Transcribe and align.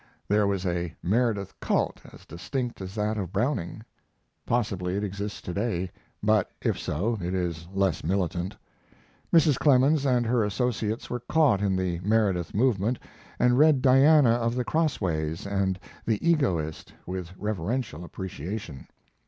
There 0.27 0.47
was 0.47 0.65
a 0.65 0.95
Meredith 1.03 1.59
cult 1.59 2.01
as 2.11 2.25
distinct 2.25 2.81
as 2.81 2.95
that 2.95 3.19
of 3.19 3.31
Browning. 3.31 3.83
Possibly 4.47 4.97
it 4.97 5.03
exists 5.03 5.43
to 5.43 5.53
day, 5.53 5.91
but, 6.23 6.49
if 6.59 6.75
so, 6.79 7.19
it 7.21 7.35
is 7.35 7.67
less 7.71 8.03
militant. 8.03 8.57
Mrs. 9.31 9.59
Clemens 9.59 10.03
and 10.03 10.25
her 10.25 10.43
associates 10.43 11.11
were 11.11 11.19
caught 11.19 11.61
in 11.61 11.75
the 11.75 11.99
Meredith 11.99 12.55
movement 12.55 12.97
and 13.37 13.59
read 13.59 13.83
Diana 13.83 14.31
of 14.31 14.55
the 14.55 14.65
Crossways 14.65 15.45
and 15.45 15.77
the 16.07 16.17
Egoist 16.27 16.91
with 17.05 17.31
reverential 17.37 18.03
appreciation. 18.03 18.87